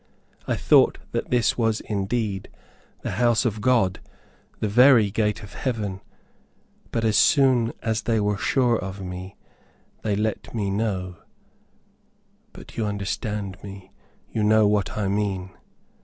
I 0.47 0.55
thought 0.55 0.97
that 1.11 1.29
this 1.29 1.59
was 1.59 1.79
indeed 1.81 2.49
the 3.03 3.11
'house 3.21 3.45
of 3.45 3.61
God,' 3.61 3.99
the 4.59 4.67
very 4.67 5.11
'gate 5.11 5.43
of 5.43 5.53
heaven.' 5.53 6.01
But 6.91 7.05
as 7.05 7.15
soon 7.15 7.73
as 7.83 8.01
they 8.01 8.19
were 8.19 8.35
sure 8.39 8.79
of 8.79 8.99
me, 9.03 9.35
they 10.01 10.15
let 10.15 10.55
me 10.55 10.71
know 10.71 11.17
but 12.51 12.77
you 12.77 12.87
understand 12.87 13.57
me; 13.63 13.91
you 14.31 14.41
know 14.41 14.65
what 14.67 14.97
I 14.97 15.07
mean?" 15.07 15.51